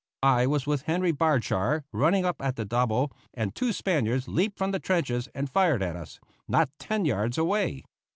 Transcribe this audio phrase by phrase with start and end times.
[0.23, 4.71] I was with Henry Bardshar, running up at the double, and two Spaniards leaped from
[4.71, 7.83] the trenches and fired at us, not ten yards away.